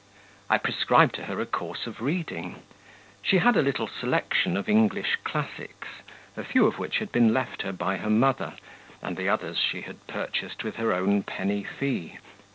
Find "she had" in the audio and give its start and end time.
3.21-3.55, 9.59-10.07